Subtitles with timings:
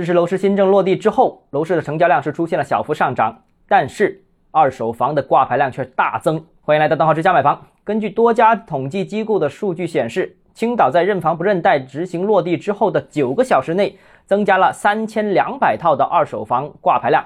[0.00, 6.42] 支持楼市新政落地之后，楼市的成交量是出现了小幅上涨，但是二手房的挂牌量却大增。
[6.62, 7.66] 欢迎来到邓浩之家买房。
[7.84, 17.22] 根据多家统计机构的数据显示，青岛在认房不认贷执行落地之后的九个小时内，增加了三千两百套的二手房挂牌量。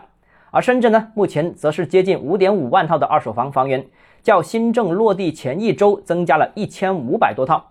[0.50, 3.86] 而深圳呢，目前则是接近五点五万套的二手房房源，
[4.20, 7.70] 较新政落地前一周增加了一千五百多套。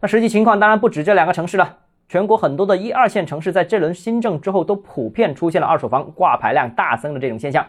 [0.00, 1.76] 那实际情况当然不止这两个城市了，
[2.08, 7.66] 全国很多的一二线城市在这轮新政之后都普遍出现了二手房挂牌量大增的这种现象。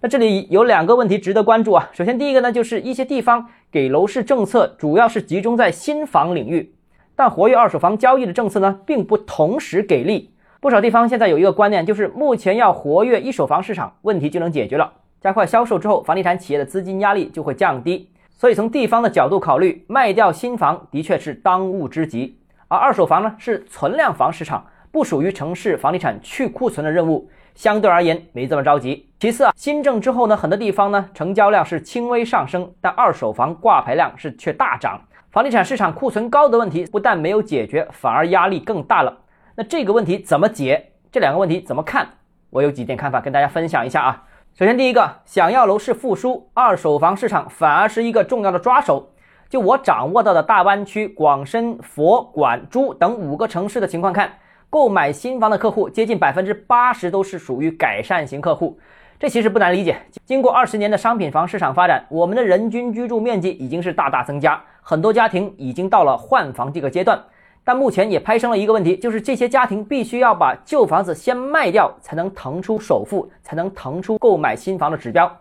[0.00, 1.88] 那这里有两个问题值得关注啊。
[1.92, 6.74] 首先，第一个呢，就是一些地方给楼市政策主要是集中在新房领域，
[7.16, 10.30] 但活跃二手房交易的政策呢，并不同时给力。
[10.60, 14.92] 不少地方现在有一个观念，就是目前要活跃一手房市场，问题就能解决了。
[15.18, 18.10] 加快销售之后，房地产企业的资金压力就会降低。
[18.36, 22.36] 所以从地方的角度考虑，卖掉新房的确是当务之急。
[22.68, 29.08] 而二手房呢，是存量房市场，不属于城市房地产去库存的任务，相对而言没这么着急。
[29.18, 35.00] 其次啊，新政之后呢，很多地方呢成交量是轻微上升，但二手房挂牌量是却大涨。
[35.30, 39.16] 房地产市场库存高的问题不但没有解决，反而压力更大了。
[39.56, 40.92] 那这个问题怎么解？
[41.10, 42.06] 这两个问题怎么看？
[42.50, 44.24] 我有几点看法跟大家分享一下啊。
[44.54, 49.10] 首先，第一个，想要楼市复苏，二手房市场反而是一个重要的抓手。
[49.48, 54.30] 就我掌握到的大湾区、广深、佛、莞、珠等五个城市的情况看，
[54.68, 58.78] 购买新房的客户接近百分之八十都是属于改善型客户。
[59.18, 59.96] 这其实不难理解。
[60.26, 67.18] 经过二十年的商品房市场发展，我们的人均居住面积已经是大大增加，很多家庭已经到了换房这个阶段。
[67.64, 75.34] 但目前也拍生了一个问题，就是这些家庭必须要把旧房子先卖掉，才能腾出首付，才能腾出购买新房的指标。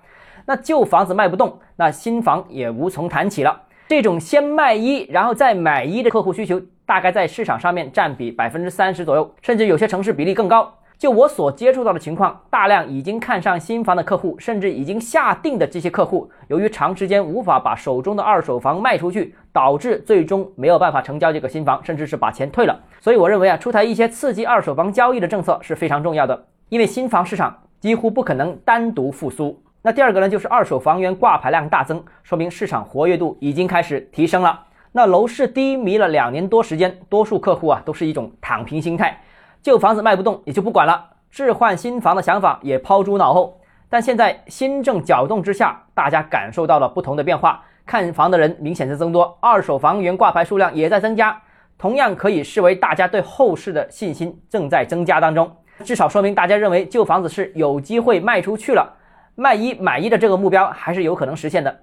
[0.46, 3.64] 那旧房子卖不动，那新房也无从谈起了。
[3.88, 10.74] 这种先卖一然后再买一的客户需求，大概在市场上面占比百分之三十左右，甚至有些城市比例更高。
[10.98, 22.78] 就我所接触到的情况，大量已经看上新房的客户，甚至已经下定的这些客户，由于长时间无法把手中的二手房卖出去，导致最终没有办法成交这个新房，甚至是把钱退了。
[23.00, 29.61] 所以我认为啊，出台一些刺激二手房交易的政策是非常重要的，因为新房市场几乎不可能单独复苏。
[29.87, 34.65] 那第二个呢，就是二手房源挂牌量大增，说明市场活跃度已经开始提升了。
[34.92, 39.17] 那楼市低迷了两年多时间，多数客户啊都是一种躺平心态。
[39.64, 43.61] 旧房子卖不动也就不管了，置换新房的想法也抛诸脑后。
[43.87, 51.42] 但现在新政搅动之下，大家感受到了不同的变化，看房的人明显在增多，二手房源挂牌数量也在增加，
[51.77, 55.49] 同样可以视为大家对后市的信心正在增加当中。
[55.86, 58.97] 至少说明大家认为旧房子是有机会卖出去了，
[59.39, 61.81] 卖一买一的这个目标还是有可能实现的。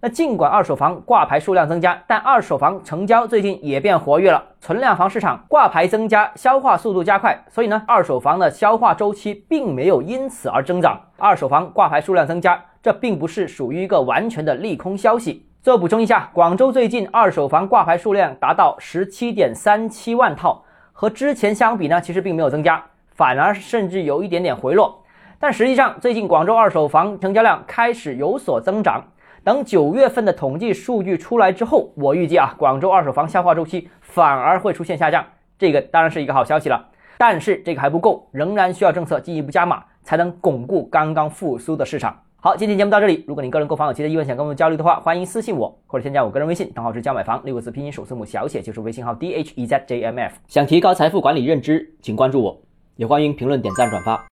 [0.00, 4.40] 那尽管二手房挂牌数量增加，但二手房成交最近也变活跃了。
[4.60, 11.00] 存量房市场挂牌增加，消化速度加快，所以呢，二手房的消化周期并没有因此而增长。
[11.18, 15.44] 二手房挂牌数量增加，这并不是属于一个完全的利空消息。
[15.60, 25.01] 最后补充一下，广州最近二手房挂牌数量达到十七点三七万套，和之前相比呢，其实并没有增加，反而甚至有一点点回落。
[25.42, 29.02] 但实际上，最近广州二手房成交量开始有所增长。
[29.42, 35.26] 等九月份的统计数据出来之后，我预计啊，广州二手房消化周期反而会出现下降，
[35.58, 36.90] 这个当然是一个好消息了。
[37.18, 42.16] 但是这个还不够，仍然需要政策进一步加码，才能巩固刚刚复苏的市场。
[42.36, 43.24] 好，今天节目到这里。
[43.26, 50.36] 如果你个人购房有其他疑问，想跟我们交流的话，欢迎私信我或者添加我个人微信，账号是教买房六个字拼音首字母小写，就是微信号 d h e z j m f。
[50.46, 52.62] 想提高财富管理认知，请关注我，
[52.94, 54.24] 也欢迎评论、点赞、转发。